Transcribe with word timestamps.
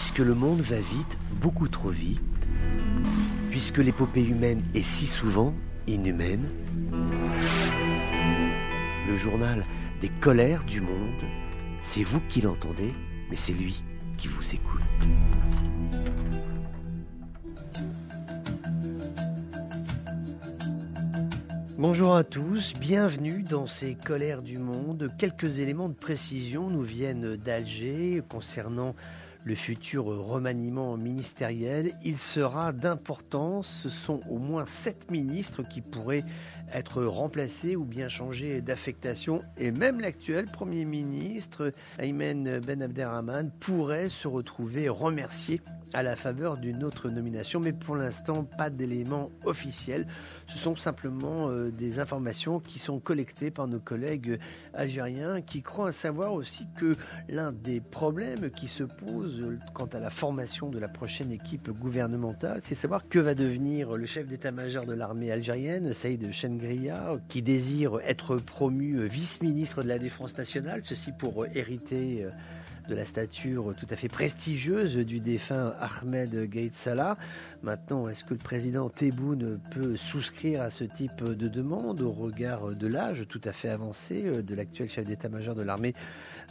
Puisque 0.00 0.20
le 0.20 0.32
monde 0.32 0.60
va 0.60 0.76
vite, 0.76 1.18
beaucoup 1.40 1.66
trop 1.66 1.88
vite, 1.88 2.20
puisque 3.50 3.78
l'épopée 3.78 4.22
humaine 4.22 4.62
est 4.72 4.84
si 4.84 5.08
souvent 5.08 5.52
inhumaine, 5.88 6.46
le 9.08 9.16
journal 9.16 9.64
des 10.00 10.08
colères 10.08 10.62
du 10.62 10.80
monde, 10.80 11.24
c'est 11.82 12.04
vous 12.04 12.20
qui 12.28 12.40
l'entendez, 12.40 12.92
mais 13.28 13.34
c'est 13.34 13.52
lui 13.52 13.82
qui 14.18 14.28
vous 14.28 14.54
écoute. 14.54 14.80
Bonjour 21.76 22.14
à 22.14 22.22
tous, 22.22 22.72
bienvenue 22.74 23.42
dans 23.42 23.66
ces 23.66 23.96
colères 23.96 24.42
du 24.42 24.58
monde. 24.58 25.10
Quelques 25.18 25.58
éléments 25.58 25.88
de 25.88 25.94
précision 25.94 26.70
nous 26.70 26.82
viennent 26.82 27.34
d'Alger 27.34 28.22
concernant 28.28 28.94
le 29.48 29.54
futur 29.54 30.04
remaniement 30.04 30.98
ministériel. 30.98 31.90
Il 32.04 32.18
sera 32.18 32.70
d'importance, 32.72 33.80
ce 33.84 33.88
sont 33.88 34.20
au 34.28 34.36
moins 34.36 34.66
sept 34.66 35.10
ministres 35.10 35.62
qui 35.62 35.80
pourraient 35.80 36.22
être 36.74 37.02
remplacé 37.04 37.74
ou 37.74 37.86
bien 37.86 38.08
changer 38.08 38.60
d'affectation. 38.60 39.40
Et 39.56 39.70
même 39.70 40.00
l'actuel 40.00 40.44
Premier 40.44 40.84
ministre, 40.84 41.72
Aymen 41.98 42.60
Ben 42.60 42.82
Abderrahman, 42.82 43.50
pourrait 43.58 44.10
se 44.10 44.28
retrouver 44.28 44.90
remercié 44.90 45.62
à 45.94 46.02
la 46.02 46.16
faveur 46.16 46.56
d'une 46.56 46.84
autre 46.84 47.08
nomination, 47.08 47.60
mais 47.60 47.72
pour 47.72 47.96
l'instant, 47.96 48.44
pas 48.44 48.68
d'éléments 48.68 49.30
officiels. 49.44 50.06
Ce 50.46 50.58
sont 50.58 50.76
simplement 50.76 51.48
euh, 51.48 51.70
des 51.70 51.98
informations 51.98 52.60
qui 52.60 52.78
sont 52.78 53.00
collectées 53.00 53.50
par 53.50 53.68
nos 53.68 53.80
collègues 53.80 54.38
algériens 54.74 55.40
qui 55.40 55.62
croient 55.62 55.92
savoir 55.92 56.34
aussi 56.34 56.66
que 56.76 56.92
l'un 57.28 57.52
des 57.52 57.80
problèmes 57.80 58.50
qui 58.50 58.68
se 58.68 58.84
posent 58.84 59.37
quant 59.72 59.86
à 59.86 60.00
la 60.00 60.10
formation 60.10 60.68
de 60.68 60.78
la 60.78 60.88
prochaine 60.88 61.32
équipe 61.32 61.70
gouvernementale, 61.70 62.60
c'est 62.62 62.74
savoir 62.74 63.08
que 63.08 63.18
va 63.18 63.34
devenir 63.34 63.96
le 63.96 64.06
chef 64.06 64.26
d'état-major 64.26 64.84
de 64.84 64.92
l'armée 64.92 65.30
algérienne, 65.30 65.92
Saïd 65.92 66.32
Chen 66.32 66.58
qui 67.28 67.42
désire 67.42 68.00
être 68.04 68.36
promu 68.36 69.06
vice-ministre 69.06 69.82
de 69.82 69.88
la 69.88 69.98
Défense 69.98 70.36
nationale, 70.36 70.80
ceci 70.84 71.12
pour 71.12 71.46
hériter 71.54 72.24
euh, 72.24 72.30
de 72.88 72.94
la 72.94 73.04
stature 73.04 73.74
tout 73.78 73.86
à 73.90 73.96
fait 73.96 74.08
prestigieuse 74.08 74.96
du 74.96 75.20
défunt 75.20 75.74
Ahmed 75.80 76.48
Gaït 76.48 76.74
Salah. 76.74 77.16
Maintenant, 77.62 78.08
est-ce 78.08 78.24
que 78.24 78.34
le 78.34 78.38
président 78.38 78.88
Tebboune 78.88 79.60
peut 79.72 79.96
souscrire 79.96 80.62
à 80.62 80.70
ce 80.70 80.84
type 80.84 81.22
de 81.24 81.48
demande 81.48 82.00
au 82.00 82.12
regard 82.12 82.68
de 82.74 82.86
l'âge 82.86 83.26
tout 83.28 83.40
à 83.44 83.52
fait 83.52 83.68
avancé 83.68 84.24
euh, 84.24 84.42
de 84.42 84.54
l'actuel 84.54 84.88
chef 84.88 85.04
d'état-major 85.04 85.54
de 85.54 85.62
l'armée 85.62 85.92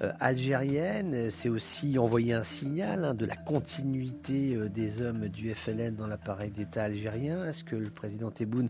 euh, 0.02 0.12
algérienne? 0.20 1.32
C'est 1.32 1.50
aussi 1.50 1.98
envoyer 1.98 2.34
un 2.34 2.44
signal 2.44 3.06
hein, 3.06 3.14
de 3.14 3.26
la 3.26 3.36
continuité 3.36 4.56
euh, 4.56 4.70
des 4.70 5.02
hommes 5.02 5.30
du 5.30 5.54
FLN 5.54 5.96
dans 5.96 6.08
l'appareil 6.08 6.52
d'État 6.52 6.84
algérien. 6.84 7.46
Est-ce 7.46 7.64
que 7.64 7.76
le 7.76 7.90
président 7.90 8.30
Tebboune 8.30 8.70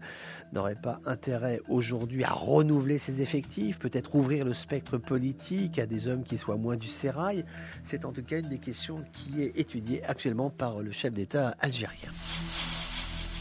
n'aurait 0.53 0.75
pas 0.75 0.99
intérêt 1.05 1.59
aujourd'hui 1.67 2.23
à 2.23 2.31
renouveler 2.31 2.97
ses 2.97 3.21
effectifs, 3.21 3.79
peut-être 3.79 4.15
ouvrir 4.15 4.45
le 4.45 4.53
spectre 4.53 4.97
politique 4.97 5.79
à 5.79 5.85
des 5.85 6.07
hommes 6.07 6.23
qui 6.23 6.37
soient 6.37 6.57
moins 6.57 6.77
du 6.77 6.87
sérail 6.87 7.45
C'est 7.83 8.05
en 8.05 8.11
tout 8.11 8.23
cas 8.23 8.39
une 8.39 8.49
des 8.49 8.59
questions 8.59 8.97
qui 9.13 9.41
est 9.41 9.57
étudiée 9.57 10.03
actuellement 10.03 10.49
par 10.49 10.79
le 10.79 10.91
chef 10.91 11.13
d'État 11.13 11.55
algérien. 11.59 12.09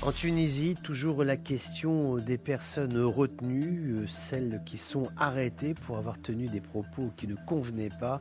En 0.02 0.12
Tunisie, 0.12 0.74
toujours 0.74 1.24
la 1.24 1.36
question 1.36 2.16
des 2.16 2.36
personnes 2.38 3.00
retenues, 3.00 3.96
euh, 3.96 4.06
celles 4.06 4.62
qui 4.66 4.76
sont 4.76 5.04
arrêtées 5.16 5.74
pour 5.74 5.96
avoir 5.96 6.20
tenu 6.20 6.44
des 6.46 6.60
propos 6.60 7.10
qui 7.16 7.26
ne 7.26 7.34
convenaient 7.34 7.88
pas 7.98 8.20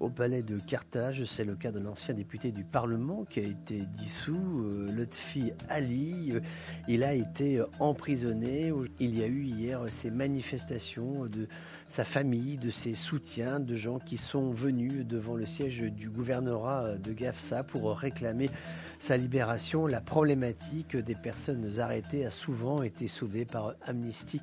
au 0.00 0.08
palais 0.08 0.42
de 0.42 0.58
Carthage. 0.58 1.24
C'est 1.24 1.44
le 1.44 1.54
cas 1.54 1.70
de 1.70 1.78
l'ancien 1.78 2.14
député 2.14 2.50
du 2.50 2.64
Parlement 2.64 3.24
qui 3.24 3.40
a 3.40 3.42
été 3.42 3.82
dissous, 3.96 4.64
euh, 4.64 4.86
Lotfi 4.96 5.52
Ali. 5.68 6.32
Il 6.88 7.04
a 7.04 7.14
été 7.14 7.62
emprisonné. 7.78 8.72
Il 8.98 9.18
y 9.18 9.22
a 9.22 9.26
eu 9.26 9.44
hier 9.44 9.84
ces 9.88 10.10
manifestations 10.10 11.26
de 11.26 11.46
sa 11.86 12.04
famille, 12.04 12.56
de 12.56 12.70
ses 12.70 12.94
soutiens, 12.94 13.60
de 13.60 13.76
gens 13.76 13.98
qui 13.98 14.16
sont 14.16 14.50
venus 14.50 15.06
devant 15.06 15.34
le 15.34 15.44
siège 15.44 15.80
du 15.80 16.08
gouvernorat 16.08 16.94
de 16.94 17.12
Gafsa 17.12 17.62
pour 17.62 17.96
réclamer 17.96 18.48
sa 18.98 19.16
libération. 19.16 19.86
La 19.86 20.00
problématique 20.00 20.96
des 20.96 21.14
personnes 21.14 21.78
arrêtées 21.78 22.24
a 22.24 22.30
souvent 22.30 22.82
été 22.82 23.08
soulevée 23.08 23.44
par 23.44 23.74
Amnesty 23.86 24.40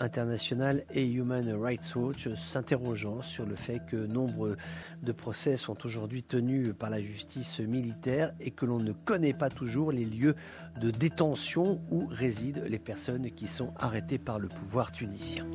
International 0.00 0.84
et 0.92 1.04
Human 1.04 1.50
Rights 1.52 1.94
Watch, 1.96 2.28
s'interrogeant 2.34 3.22
sur 3.22 3.46
le 3.46 3.56
fait 3.56 3.80
que 3.86 3.96
nombre 3.96 4.56
de 5.02 5.12
procès 5.12 5.56
sont 5.56 5.76
aujourd'hui 5.84 6.22
tenus 6.22 6.74
par 6.78 6.90
la 6.90 7.00
justice 7.00 7.60
militaire 7.60 8.32
et 8.40 8.50
que 8.50 8.66
l'on 8.66 8.78
ne 8.78 8.92
connaît 8.92 9.32
pas 9.32 9.50
toujours 9.50 9.92
les 9.92 10.04
lieux 10.04 10.34
de 10.80 10.90
détention 10.90 11.80
où 11.90 12.06
résident 12.10 12.62
les 12.66 12.78
personnes 12.78 13.30
qui 13.30 13.48
sont 13.48 13.72
arrêtées 13.78 14.18
par 14.18 14.38
le 14.38 14.48
pouvoir 14.48 14.92
tunisien. 14.92 15.46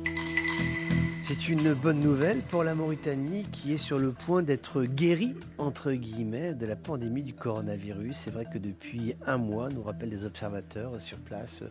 C'est 1.22 1.48
une 1.48 1.72
bonne 1.72 2.00
nouvelle 2.00 2.42
pour 2.42 2.64
la 2.64 2.74
Mauritanie 2.74 3.44
qui 3.50 3.72
est 3.72 3.78
sur 3.78 3.98
le 3.98 4.12
point 4.12 4.42
d'être 4.42 4.84
guérie, 4.84 5.34
entre 5.56 5.92
guillemets, 5.92 6.54
de 6.54 6.66
la 6.66 6.76
pandémie 6.76 7.22
du 7.22 7.32
coronavirus. 7.32 8.14
C'est 8.14 8.30
vrai 8.30 8.44
que 8.44 8.58
depuis 8.58 9.14
un 9.26 9.38
mois, 9.38 9.70
nous 9.70 9.82
rappellent 9.82 10.10
les 10.10 10.26
observateurs 10.26 11.00
sur 11.00 11.16
place, 11.16 11.62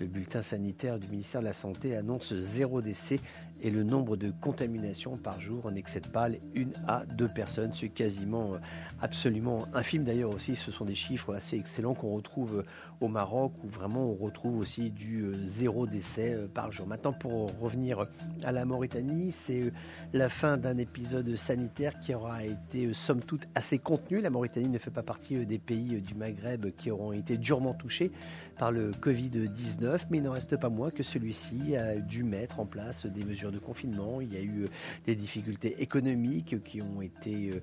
le 0.00 0.06
bulletin 0.06 0.42
sanitaire 0.42 0.98
du 0.98 1.08
ministère 1.08 1.40
de 1.40 1.46
la 1.46 1.52
Santé 1.52 1.96
annonce 1.96 2.34
zéro 2.34 2.80
décès 2.80 3.20
et 3.60 3.70
le 3.70 3.82
nombre 3.82 4.16
de 4.16 4.30
contaminations 4.40 5.16
par 5.16 5.40
jour 5.40 5.70
n'excède 5.70 6.06
pas 6.08 6.28
les 6.28 6.40
une 6.54 6.72
à 6.86 7.04
deux 7.06 7.28
personnes. 7.28 7.72
C'est 7.74 7.88
quasiment 7.88 8.54
euh, 8.54 8.58
absolument 9.00 9.58
infime. 9.74 10.04
D'ailleurs 10.04 10.34
aussi, 10.34 10.56
ce 10.56 10.70
sont 10.70 10.84
des 10.84 10.94
chiffres 10.94 11.34
assez 11.34 11.56
excellents 11.56 11.94
qu'on 11.94 12.14
retrouve 12.14 12.64
au 13.00 13.08
Maroc 13.08 13.52
où 13.64 13.68
vraiment 13.68 14.10
on 14.10 14.14
retrouve 14.14 14.58
aussi 14.58 14.90
du 14.90 15.22
euh, 15.22 15.32
zéro 15.32 15.86
décès 15.86 16.34
euh, 16.34 16.48
par 16.48 16.72
jour. 16.72 16.86
Maintenant, 16.86 17.12
pour 17.12 17.50
revenir 17.60 18.04
à 18.44 18.52
la 18.52 18.64
Mauritanie, 18.64 19.32
c'est 19.32 19.72
la 20.12 20.28
fin 20.28 20.56
d'un 20.56 20.78
épisode 20.78 21.34
sanitaire 21.36 21.98
qui 22.00 22.14
aura 22.14 22.44
été 22.44 22.92
somme 22.94 23.20
toute 23.20 23.48
assez 23.54 23.78
contenu. 23.78 24.20
La 24.20 24.30
Mauritanie 24.30 24.68
ne 24.68 24.78
fait 24.78 24.90
pas 24.90 25.02
partie 25.02 25.46
des 25.46 25.58
pays 25.58 26.00
du 26.00 26.14
Maghreb 26.14 26.70
qui 26.76 26.90
auront 26.90 27.12
été 27.12 27.36
durement 27.36 27.74
touchés 27.74 28.12
par 28.58 28.72
le 28.72 28.90
Covid-19, 28.90 30.06
mais 30.10 30.18
il 30.18 30.24
n'en 30.24 30.32
reste 30.32 30.56
pas 30.56 30.68
moins 30.68 30.90
que 30.90 31.02
celui-ci 31.02 31.76
a 31.76 31.96
dû 31.96 32.24
mettre 32.24 32.60
en 32.60 32.66
place 32.66 33.06
des 33.06 33.24
mesures 33.24 33.47
de 33.50 33.58
confinement. 33.58 34.20
Il 34.20 34.32
y 34.32 34.36
a 34.36 34.40
eu 34.40 34.64
euh, 34.64 34.68
des 35.06 35.14
difficultés 35.14 35.80
économiques 35.82 36.62
qui 36.62 36.82
ont 36.82 37.02
été 37.02 37.50
euh, 37.50 37.60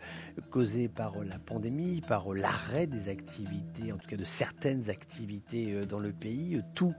causées 0.51 0.87
par 0.87 1.23
la 1.23 1.39
pandémie, 1.39 2.01
par 2.07 2.33
l'arrêt 2.33 2.87
des 2.87 3.09
activités, 3.09 3.91
en 3.91 3.97
tout 3.97 4.07
cas 4.07 4.17
de 4.17 4.23
certaines 4.23 4.89
activités 4.89 5.73
euh, 5.73 5.85
dans 5.85 5.99
le 5.99 6.11
pays. 6.11 6.61
Toutes 6.73 6.95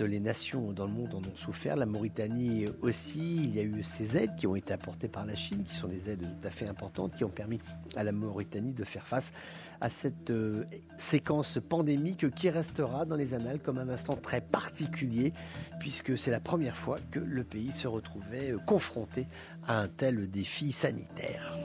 les 0.00 0.20
nations 0.20 0.72
dans 0.72 0.86
le 0.86 0.92
monde 0.92 1.14
en 1.14 1.18
ont 1.18 1.36
souffert, 1.36 1.76
la 1.76 1.86
Mauritanie 1.86 2.64
aussi. 2.80 3.36
Il 3.36 3.54
y 3.54 3.60
a 3.60 3.62
eu 3.62 3.82
ces 3.82 4.16
aides 4.16 4.34
qui 4.36 4.46
ont 4.46 4.56
été 4.56 4.72
apportées 4.72 5.08
par 5.08 5.26
la 5.26 5.34
Chine, 5.34 5.64
qui 5.64 5.74
sont 5.74 5.88
des 5.88 6.08
aides 6.08 6.22
tout 6.22 6.46
à 6.46 6.50
fait 6.50 6.68
importantes, 6.68 7.14
qui 7.16 7.24
ont 7.24 7.30
permis 7.30 7.60
à 7.96 8.02
la 8.02 8.12
Mauritanie 8.12 8.72
de 8.72 8.84
faire 8.84 9.06
face 9.06 9.32
à 9.80 9.88
cette 9.88 10.30
euh, 10.30 10.64
séquence 10.98 11.58
pandémique 11.68 12.30
qui 12.30 12.50
restera 12.50 13.04
dans 13.04 13.16
les 13.16 13.34
annales 13.34 13.58
comme 13.58 13.78
un 13.78 13.88
instant 13.88 14.16
très 14.16 14.40
particulier, 14.40 15.32
puisque 15.78 16.18
c'est 16.18 16.30
la 16.30 16.40
première 16.40 16.76
fois 16.76 16.98
que 17.10 17.20
le 17.20 17.44
pays 17.44 17.70
se 17.70 17.88
retrouvait 17.88 18.52
euh, 18.52 18.58
confronté 18.58 19.26
à 19.66 19.80
un 19.80 19.88
tel 19.88 20.30
défi 20.30 20.72
sanitaire. 20.72 21.56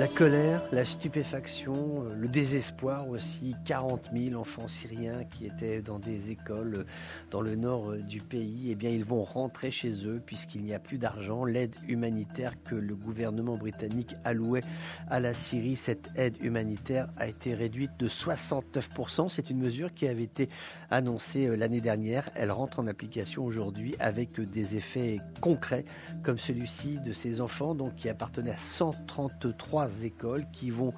La 0.00 0.08
colère, 0.08 0.62
la 0.72 0.86
stupéfaction, 0.86 1.74
euh, 1.74 2.14
le 2.16 2.26
désespoir 2.26 3.10
aussi. 3.10 3.54
40 3.66 4.08
000 4.16 4.40
enfants 4.40 4.66
syriens 4.66 5.24
qui 5.24 5.44
étaient 5.44 5.82
dans 5.82 5.98
des 5.98 6.30
écoles 6.30 6.74
euh, 6.74 6.84
dans 7.30 7.42
le 7.42 7.54
nord 7.54 7.90
euh, 7.90 7.98
du 7.98 8.22
pays, 8.22 8.68
eh 8.70 8.74
bien, 8.74 8.88
ils 8.88 9.04
vont 9.04 9.24
rentrer 9.24 9.70
chez 9.70 10.06
eux 10.06 10.18
puisqu'il 10.24 10.62
n'y 10.62 10.72
a 10.72 10.78
plus 10.78 10.96
d'argent. 10.96 11.44
L'aide 11.44 11.74
humanitaire 11.86 12.54
que 12.64 12.74
le 12.74 12.96
gouvernement 12.96 13.58
britannique 13.58 14.16
allouait 14.24 14.62
à 15.10 15.20
la 15.20 15.34
Syrie, 15.34 15.76
cette 15.76 16.12
aide 16.16 16.42
humanitaire 16.42 17.10
a 17.18 17.26
été 17.26 17.52
réduite 17.52 17.90
de 17.98 18.08
69%. 18.08 19.28
C'est 19.28 19.50
une 19.50 19.58
mesure 19.58 19.92
qui 19.92 20.08
avait 20.08 20.22
été 20.22 20.48
annoncée 20.90 21.54
l'année 21.58 21.82
dernière. 21.82 22.30
Elle 22.36 22.52
rentre 22.52 22.80
en 22.80 22.86
application 22.86 23.44
aujourd'hui 23.44 23.96
avec 24.00 24.40
des 24.40 24.76
effets 24.76 25.18
concrets 25.42 25.84
comme 26.22 26.38
celui-ci 26.38 27.00
de 27.00 27.12
ces 27.12 27.42
enfants 27.42 27.74
donc, 27.74 27.96
qui 27.96 28.08
appartenaient 28.08 28.52
à 28.52 28.56
133 28.56 29.89
écoles 30.02 30.46
qui 30.52 30.70
vont 30.70 30.92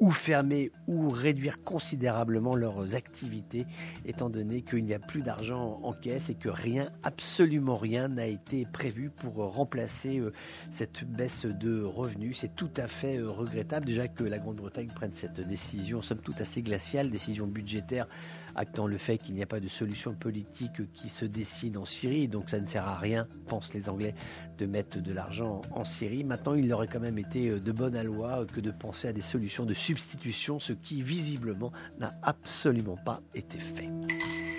ou 0.00 0.10
fermer 0.10 0.70
ou 0.86 1.08
réduire 1.08 1.60
considérablement 1.62 2.54
leurs 2.54 2.94
activités, 2.94 3.66
étant 4.06 4.30
donné 4.30 4.62
qu'il 4.62 4.84
n'y 4.84 4.94
a 4.94 4.98
plus 4.98 5.22
d'argent 5.22 5.80
en 5.82 5.92
caisse 5.92 6.30
et 6.30 6.34
que 6.34 6.48
rien, 6.48 6.90
absolument 7.02 7.74
rien 7.74 8.08
n'a 8.08 8.26
été 8.26 8.66
prévu 8.72 9.10
pour 9.10 9.34
remplacer 9.34 10.18
euh, 10.18 10.32
cette 10.72 11.04
baisse 11.04 11.46
de 11.46 11.82
revenus. 11.82 12.38
C'est 12.40 12.54
tout 12.54 12.70
à 12.76 12.86
fait 12.86 13.18
euh, 13.18 13.28
regrettable 13.28 13.86
déjà 13.86 14.08
que 14.08 14.24
la 14.24 14.38
Grande-Bretagne 14.38 14.88
prenne 14.88 15.12
cette 15.12 15.40
décision, 15.40 16.02
somme 16.02 16.20
toute 16.20 16.40
assez 16.40 16.62
glaciale, 16.62 17.10
décision 17.10 17.46
budgétaire 17.46 18.06
actant 18.54 18.86
le 18.86 18.98
fait 18.98 19.18
qu'il 19.18 19.34
n'y 19.34 19.42
a 19.42 19.46
pas 19.46 19.60
de 19.60 19.68
solution 19.68 20.14
politique 20.14 20.92
qui 20.92 21.08
se 21.08 21.24
dessine 21.24 21.76
en 21.76 21.84
Syrie, 21.84 22.28
donc 22.28 22.50
ça 22.50 22.58
ne 22.58 22.66
sert 22.66 22.86
à 22.86 22.96
rien, 22.96 23.28
pensent 23.46 23.72
les 23.72 23.88
Anglais, 23.88 24.14
de 24.58 24.66
mettre 24.66 25.00
de 25.00 25.12
l'argent 25.12 25.60
en 25.70 25.84
Syrie. 25.84 26.24
Maintenant, 26.24 26.54
il 26.54 26.72
aurait 26.72 26.88
quand 26.88 27.00
même 27.00 27.18
été 27.18 27.50
de 27.50 27.72
bonne 27.72 28.00
loi 28.02 28.44
que 28.52 28.60
de 28.60 28.72
penser 28.72 29.08
à 29.08 29.12
des 29.12 29.20
solutions 29.20 29.64
de 29.64 29.74
substitution, 29.88 30.60
ce 30.60 30.74
qui 30.74 31.00
visiblement 31.00 31.72
n'a 31.98 32.10
absolument 32.22 32.96
pas 32.96 33.22
été 33.34 33.58
fait. 33.58 33.88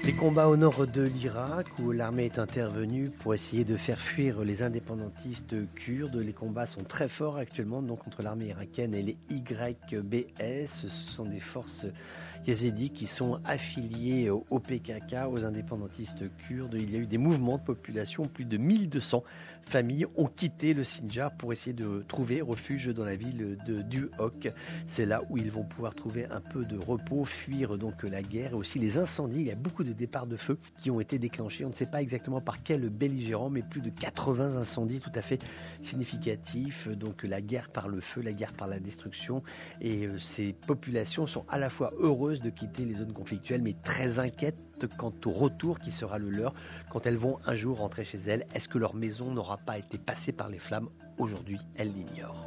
Les 0.04 0.14
combats 0.14 0.48
au 0.48 0.58
nord 0.58 0.88
de 0.88 1.04
l'Irak, 1.04 1.68
où 1.78 1.92
l'armée 1.92 2.26
est 2.26 2.40
intervenue 2.40 3.12
pour 3.20 3.36
essayer 3.36 3.64
de 3.64 3.76
faire 3.76 4.02
fuir 4.02 4.42
les 4.44 4.64
indépendantistes 4.64 5.54
kurdes, 5.76 6.16
les 6.16 6.34
combats 6.34 6.66
sont 6.66 6.84
très 6.84 7.08
forts 7.10 7.38
actuellement 7.38 7.84
donc 7.84 8.06
contre 8.06 8.24
l'armée 8.24 8.48
irakienne 8.48 8.96
et 8.96 9.04
les 9.04 9.18
YBS. 9.30 10.68
Ce 10.68 10.90
sont 10.90 11.26
des 11.26 11.40
forces 11.40 11.86
yézidis 12.48 12.90
qui 12.90 13.08
sont 13.08 13.40
affiliés 13.46 14.30
au 14.30 14.60
PKK, 14.60 15.28
aux 15.30 15.46
indépendantistes 15.46 16.24
kurdes. 16.48 16.76
Il 16.80 16.92
y 16.92 16.96
a 16.96 17.00
eu 17.00 17.08
des 17.08 17.18
mouvements 17.18 17.58
de 17.58 17.64
population, 17.64 18.24
plus 18.24 18.46
de 18.46 18.58
1200 18.58 19.24
familles 19.70 20.06
ont 20.16 20.28
quitté 20.28 20.74
le 20.74 20.84
Sinjar 20.84 21.32
pour 21.32 21.54
essayer 21.54 21.74
de 21.74 22.04
trouver 22.08 22.42
refuge 22.42 22.88
dans 22.88 23.06
la 23.06 23.16
ville 23.16 23.58
de 23.66 23.82
Duhok. 23.82 24.50
C'est 24.88 25.06
là 25.06 25.22
où 25.30 25.38
ils 25.38 25.52
vont 25.52 25.64
pouvoir 25.64 25.94
trouver 25.94 26.26
un 26.26 26.42
peu 26.42 26.66
de 26.66 26.78
repos, 26.78 27.24
fuir 27.26 27.78
donc 27.78 28.04
la 28.04 28.22
guerre 28.22 28.52
et 28.52 28.56
aussi 28.56 28.80
les 28.80 28.98
incendies. 28.98 29.42
Il 29.42 29.48
y 29.48 29.52
a 29.52 29.56
beaucoup 29.56 29.84
de 29.84 29.94
départs 29.94 30.28
de 30.28 30.38
feu 30.38 30.58
qui 30.78 30.90
ont 30.90 31.00
été 31.00 31.20
déclenchés. 31.20 31.66
On 31.66 31.70
ne 31.70 31.74
sait 31.74 31.90
pas 31.90 32.02
exactement 32.02 32.42
par 32.42 32.64
quel 32.64 32.90
belligérant, 32.90 33.50
mais 33.50 33.62
plus 33.62 33.82
de 33.82 33.90
80 33.90 34.58
incendies 34.58 35.00
tout 35.00 35.12
à 35.14 35.22
fait 35.22 35.40
significatifs. 35.84 36.88
Donc 36.88 37.24
la 37.24 37.42
guerre 37.42 37.70
par 37.70 37.88
le 37.88 38.02
feu, 38.02 38.22
la 38.22 38.34
guerre 38.34 38.54
par 38.54 38.68
la 38.68 38.80
destruction. 38.80 39.44
Et 39.82 40.08
euh, 40.08 40.18
ces 40.18 40.54
populations 40.54 41.28
sont 41.28 41.46
à 41.48 41.60
la 41.60 41.70
fois 41.70 41.92
heureuses 42.00 42.29
de 42.38 42.50
quitter 42.52 42.86
les 42.86 42.96
zones 42.96 43.14
conflictuelles, 43.14 43.64
mais 43.64 43.76
très 43.84 44.20
inquiètes 44.20 44.86
quant 44.98 45.14
au 45.26 45.32
retour 45.32 45.80
qui 45.80 45.92
sera 45.92 46.18
le 46.18 46.30
leur 46.30 46.54
quand 46.90 47.08
elles 47.08 47.18
vont 47.18 47.40
un 47.46 47.56
jour 47.56 47.80
rentrer 47.80 48.04
chez 48.04 48.20
elles. 48.28 48.46
Est-ce 48.54 48.70
que 48.70 48.78
leur 48.78 48.94
maison 48.96 49.32
n'aura 49.32 49.58
pas 49.58 49.78
été 49.78 49.98
passée 49.98 50.32
par 50.32 50.48
les 50.48 50.60
flammes? 50.60 50.90
Aujourd'hui, 51.18 51.60
elles 51.76 51.90
l'ignorent. 51.90 52.46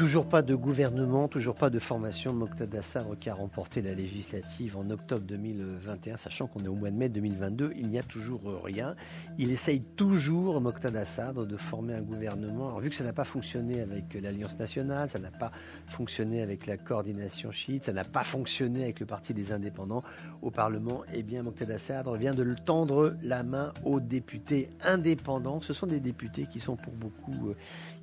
Toujours 0.00 0.26
pas 0.26 0.40
de 0.40 0.54
gouvernement, 0.54 1.28
toujours 1.28 1.54
pas 1.54 1.68
de 1.68 1.78
formation. 1.78 2.32
Moqtada 2.32 2.80
Sadr 2.80 3.18
qui 3.18 3.28
a 3.28 3.34
remporté 3.34 3.82
la 3.82 3.92
législative 3.92 4.78
en 4.78 4.88
octobre 4.88 5.20
2021, 5.26 6.16
sachant 6.16 6.46
qu'on 6.46 6.60
est 6.60 6.68
au 6.68 6.74
mois 6.74 6.90
de 6.90 6.96
mai 6.96 7.10
2022, 7.10 7.74
il 7.76 7.88
n'y 7.88 7.98
a 7.98 8.02
toujours 8.02 8.40
rien. 8.64 8.94
Il 9.36 9.50
essaye 9.50 9.82
toujours, 9.82 10.58
Moqtada 10.62 11.04
Sadr, 11.04 11.44
de 11.44 11.56
former 11.58 11.92
un 11.96 12.00
gouvernement. 12.00 12.68
Alors, 12.68 12.80
vu 12.80 12.88
que 12.88 12.96
ça 12.96 13.04
n'a 13.04 13.12
pas 13.12 13.24
fonctionné 13.24 13.82
avec 13.82 14.14
l'Alliance 14.14 14.58
nationale, 14.58 15.10
ça 15.10 15.18
n'a 15.18 15.30
pas 15.30 15.50
fonctionné 15.84 16.40
avec 16.40 16.66
la 16.66 16.78
coordination 16.78 17.52
chiite, 17.52 17.84
ça 17.84 17.92
n'a 17.92 18.04
pas 18.04 18.24
fonctionné 18.24 18.84
avec 18.84 19.00
le 19.00 19.06
Parti 19.06 19.34
des 19.34 19.52
indépendants 19.52 20.02
au 20.40 20.50
Parlement, 20.50 21.02
eh 21.12 21.22
bien 21.22 21.42
Moqtada 21.42 21.76
Sadr 21.76 22.14
vient 22.14 22.32
de 22.32 22.54
tendre 22.64 23.18
la 23.22 23.42
main 23.42 23.74
aux 23.84 24.00
députés 24.00 24.70
indépendants. 24.82 25.60
Ce 25.60 25.74
sont 25.74 25.86
des 25.86 26.00
députés 26.00 26.46
qui 26.50 26.58
sont 26.58 26.76
pour 26.76 26.94
beaucoup 26.94 27.50
euh, 27.50 27.54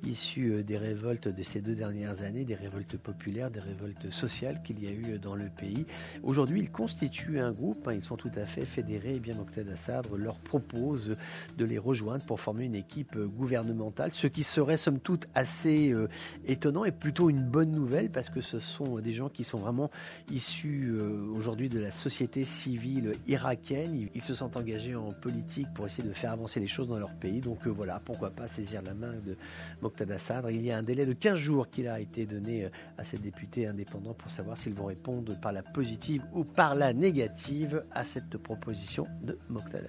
issus 0.06 0.52
euh, 0.52 0.62
des 0.62 0.78
révoltes 0.78 1.26
de 1.26 1.42
ces 1.42 1.60
deux 1.60 1.74
dernières 1.74 1.87
dernières 1.90 2.22
années, 2.24 2.44
des 2.44 2.54
révoltes 2.54 2.96
populaires, 2.96 3.50
des 3.50 3.60
révoltes 3.60 4.10
sociales 4.10 4.62
qu'il 4.62 4.82
y 4.82 4.88
a 4.88 4.92
eu 4.92 5.18
dans 5.18 5.34
le 5.34 5.48
pays. 5.48 5.86
Aujourd'hui, 6.22 6.60
ils 6.60 6.70
constituent 6.70 7.40
un 7.40 7.52
groupe, 7.52 7.86
hein, 7.88 7.94
ils 7.94 8.02
sont 8.02 8.16
tout 8.16 8.30
à 8.36 8.44
fait 8.44 8.64
fédérés, 8.64 9.16
et 9.16 9.20
bien 9.20 9.36
Moqtada 9.36 9.76
Sadr 9.76 10.16
leur 10.16 10.38
propose 10.38 11.16
de 11.56 11.64
les 11.64 11.78
rejoindre 11.78 12.24
pour 12.26 12.40
former 12.40 12.66
une 12.66 12.74
équipe 12.74 13.16
gouvernementale, 13.18 14.10
ce 14.12 14.26
qui 14.26 14.44
serait 14.44 14.76
somme 14.76 15.00
toute 15.00 15.26
assez 15.34 15.90
euh, 15.90 16.08
étonnant 16.46 16.84
et 16.84 16.92
plutôt 16.92 17.30
une 17.30 17.42
bonne 17.42 17.70
nouvelle 17.70 18.10
parce 18.10 18.28
que 18.28 18.40
ce 18.40 18.60
sont 18.60 18.98
des 18.98 19.12
gens 19.12 19.28
qui 19.28 19.44
sont 19.44 19.58
vraiment 19.58 19.90
issus 20.30 20.90
euh, 20.90 21.26
aujourd'hui 21.34 21.68
de 21.68 21.78
la 21.78 21.90
société 21.90 22.42
civile 22.42 23.12
irakienne. 23.26 24.08
Ils, 24.14 24.22
se 24.22 24.34
sont 24.34 24.56
engagés 24.58 24.94
en 24.94 25.12
politique 25.12 25.68
pour 25.74 25.86
essayer 25.86 26.06
de 26.06 26.12
faire 26.12 26.32
avancer 26.32 26.60
les 26.60 26.66
choses 26.66 26.88
dans 26.88 26.98
leur 26.98 27.14
pays. 27.14 27.40
Donc 27.40 27.66
euh, 27.66 27.70
voilà, 27.70 27.98
pourquoi 28.04 28.30
pas 28.30 28.46
saisir 28.46 28.82
la 28.82 28.94
main 28.94 29.14
de 29.24 29.36
Moqtada 29.80 30.18
Sadr. 30.18 30.50
Il 30.50 30.64
y 30.64 30.70
a 30.70 30.76
un 30.76 30.82
délai 30.82 31.06
de 31.06 31.12
15 31.12 31.38
jours 31.38 31.67
qui 31.70 31.82
il 31.82 31.88
a 31.88 32.00
été 32.00 32.26
donné 32.26 32.64
euh, 32.64 32.68
à 32.96 33.04
ces 33.04 33.18
députés 33.18 33.66
indépendants 33.66 34.14
pour 34.14 34.30
savoir 34.30 34.56
s'ils 34.56 34.74
vont 34.74 34.86
répondre 34.86 35.38
par 35.40 35.52
la 35.52 35.62
positive 35.62 36.22
ou 36.32 36.44
par 36.44 36.74
la 36.74 36.92
négative 36.92 37.82
à 37.92 38.04
cette 38.04 38.36
proposition 38.38 39.06
de 39.22 39.38
Mokhtar 39.48 39.80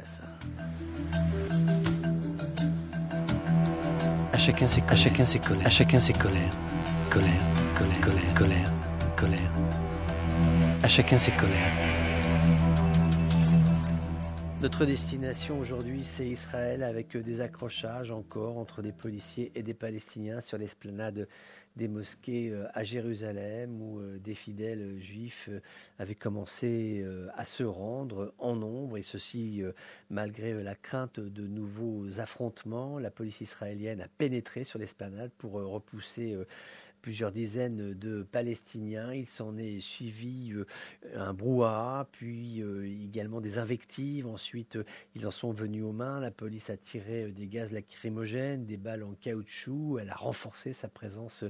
À 4.31 4.37
chacun 4.37 4.67
ses, 4.67 4.83
à 4.87 4.95
chacun 4.95 5.25
ses 5.25 5.39
colères, 5.39 5.65
à 5.65 5.69
chacun 5.69 5.99
ses 5.99 6.13
colères. 6.13 6.53
Colère, 7.09 7.29
colère, 7.77 8.01
colère, 8.01 8.35
colère, 8.35 8.73
colère. 9.15 9.51
À 10.83 10.87
chacun 10.87 11.17
ses 11.17 11.31
colères. 11.31 12.08
Notre 14.61 14.85
destination 14.85 15.57
aujourd'hui, 15.57 16.03
c'est 16.03 16.27
Israël 16.27 16.83
avec 16.83 17.15
des 17.15 17.39
accrochages 17.39 18.11
encore 18.11 18.57
entre 18.57 18.81
des 18.81 18.91
policiers 18.91 19.53
et 19.55 19.63
des 19.63 19.73
Palestiniens 19.73 20.41
sur 20.41 20.57
l'esplanade 20.57 21.29
des 21.77 21.87
mosquées 21.87 22.49
euh, 22.49 22.67
à 22.73 22.83
Jérusalem 22.83 23.81
où 23.81 23.99
euh, 23.99 24.19
des 24.19 24.33
fidèles 24.33 24.99
juifs 24.99 25.47
euh, 25.49 25.61
avaient 25.97 26.13
commencé 26.13 27.05
à 27.37 27.45
se 27.45 27.63
rendre 27.63 28.33
en 28.37 28.57
nombre 28.57 28.97
et 28.97 29.01
ceci 29.01 29.61
malgré 30.09 30.61
la 30.61 30.75
crainte 30.75 31.21
de 31.21 31.47
nouveaux 31.47 32.19
affrontements. 32.19 32.99
La 32.99 33.11
police 33.11 33.39
israélienne 33.39 34.01
a 34.01 34.07
pénétré 34.17 34.65
sur 34.65 34.79
l'esplanade 34.79 35.31
pour 35.37 35.53
repousser 35.53 36.37
plusieurs 37.01 37.31
dizaines 37.31 37.93
de 37.93 38.23
Palestiniens. 38.23 39.13
Il 39.13 39.27
s'en 39.27 39.57
est 39.57 39.79
suivi 39.79 40.53
euh, 40.53 40.65
un 41.15 41.33
brouhaha, 41.33 42.07
puis 42.11 42.61
euh, 42.61 42.85
également 42.85 43.41
des 43.41 43.57
invectives. 43.57 44.27
Ensuite, 44.27 44.75
euh, 44.75 44.85
ils 45.15 45.25
en 45.27 45.31
sont 45.31 45.51
venus 45.51 45.83
aux 45.83 45.91
mains. 45.91 46.19
La 46.19 46.31
police 46.31 46.69
a 46.69 46.77
tiré 46.77 47.31
des 47.31 47.47
gaz 47.47 47.71
lacrymogènes, 47.71 48.65
des 48.65 48.77
balles 48.77 49.03
en 49.03 49.13
caoutchouc. 49.13 49.99
Elle 49.99 50.09
a 50.09 50.15
renforcé 50.15 50.73
sa 50.73 50.87
présence 50.87 51.43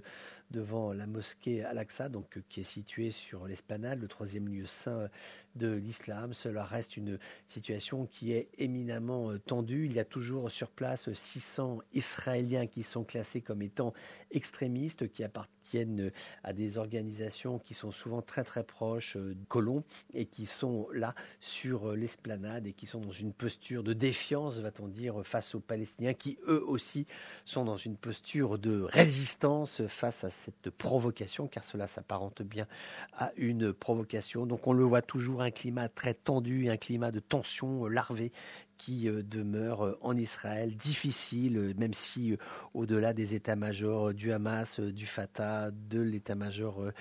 devant 0.51 0.94
la 0.94 1.07
mosquée 1.07 1.63
Al-Aqsa, 1.63 2.10
donc 2.10 2.40
qui 2.50 2.62
est 2.62 2.63
située 2.63 3.12
sur 3.12 3.48
l'Esplanade, 3.48 4.01
le 4.01 4.07
troisième 4.07 4.48
lieu 4.48 4.66
saint 4.66 5.10
de 5.56 5.72
l'islam. 5.72 6.34
Cela 6.34 6.63
reste 6.63 6.98
une 6.98 7.19
situation 7.48 8.06
qui 8.06 8.34
est 8.34 8.50
éminemment 8.57 9.38
tendue. 9.46 9.86
Il 9.86 9.94
y 9.94 10.00
a 10.00 10.06
toujours 10.06 10.50
sur 10.50 10.69
place 10.69 11.12
600 11.12 11.80
Israéliens 11.94 12.68
qui 12.68 12.84
sont 12.84 13.04
classés 13.04 13.42
comme 13.42 13.62
étant 13.62 13.94
extrémistes, 14.31 15.12
qui 15.12 15.24
appartiennent 15.24 15.59
appartiennent 15.69 16.12
à 16.44 16.54
des 16.54 16.77
organisations 16.77 17.60
qui 17.60 17.74
sont 17.74 17.92
souvent 17.92 18.21
très 18.21 18.44
très 18.44 18.63
proches 18.63 19.18
euh, 19.18 19.36
de 19.36 19.45
colons 19.48 19.83
et 20.13 20.25
qui 20.25 20.45
sont 20.45 20.88
là 20.94 21.13
sur 21.39 21.89
euh, 21.89 21.95
l'esplanade 21.95 22.66
et 22.66 22.74
qui 22.74 22.88
sont 22.88 23.01
dans 23.01 23.12
une 23.12 23.33
posture 23.33 23.83
de 23.83 23.94
défiance, 23.94 24.60
va-t-on 24.60 24.88
dire, 24.88 25.21
face 25.24 25.54
aux 25.54 25.60
Palestiniens 25.60 26.13
qui 26.13 26.39
eux 26.48 26.63
aussi 26.66 27.06
sont 27.45 27.66
dans 27.66 27.77
une 27.77 27.98
posture 27.98 28.57
de 28.57 28.81
résistance 28.81 29.86
face 29.88 30.24
à 30.24 30.30
cette 30.30 30.69
provocation, 30.71 31.48
car 31.48 31.63
cela 31.63 31.88
s'apparente 31.88 32.41
bien 32.41 32.67
à 33.13 33.32
une 33.38 33.74
provocation. 33.74 34.46
Donc 34.46 34.65
on 34.65 34.74
le 34.74 34.84
voit 34.84 35.01
toujours, 35.01 35.41
un 35.41 35.51
climat 35.51 35.89
très 35.89 36.13
tendu, 36.13 36.70
un 36.70 36.77
climat 36.77 37.12
de 37.12 37.20
tension 37.20 37.86
larvée 37.86 38.32
qui 38.79 39.07
euh, 39.07 39.21
demeure 39.21 39.86
euh, 39.86 40.00
en 40.01 40.17
Israël, 40.17 40.75
difficile, 40.75 41.57
euh, 41.57 41.74
même 41.77 41.93
si 41.93 42.36
au-delà 42.74 43.13
des 43.13 43.36
états-majors 43.36 44.13
du 44.13 44.31
Hamas, 44.31 44.79
du 44.79 45.05
Fatah, 45.05 45.69
de 45.71 46.00
l'état-major 46.00 46.91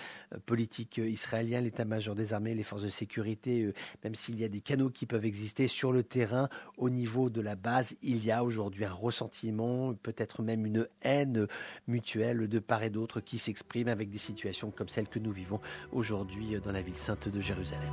politique 0.45 0.99
israélien, 0.99 1.61
l'état-major 1.61 2.15
des 2.15 2.33
armées, 2.33 2.55
les 2.55 2.63
forces 2.63 2.83
de 2.83 2.89
sécurité, 2.89 3.73
même 4.03 4.15
s'il 4.15 4.39
y 4.39 4.45
a 4.45 4.49
des 4.49 4.61
canaux 4.61 4.91
qui 4.91 5.07
peuvent 5.07 5.25
exister 5.25 5.69
sur 5.69 5.93
le 5.93 6.03
terrain, 6.03 6.49
au 6.77 6.91
niveau 6.91 7.31
de 7.31 7.41
la 7.41 7.55
base, 7.55 7.95
il 8.03 8.25
y 8.25 8.33
a 8.33 8.43
aujourd'hui 8.43 8.85
un 8.85 8.93
ressentiment, 8.93 9.95
peut-être 9.95 10.43
même 10.43 10.67
une 10.67 10.89
haine 11.03 11.47
mutuelle 11.87 12.49
de 12.49 12.59
part 12.59 12.83
et 12.83 12.91
d'autre 12.91 13.21
qui 13.21 13.39
s'exprime 13.39 13.89
avec 13.89 14.11
des 14.11 14.19
situations 14.19 14.71
comme 14.71 14.89
celles 14.89 15.09
que 15.09 15.21
nous 15.21 15.33
vivons 15.33 15.61
aujourd'hui 15.93 16.59
dans 16.61 16.73
la 16.73 16.83
ville 16.83 16.97
sainte 16.97 17.29
de 17.29 17.41
Jérusalem. 17.41 17.93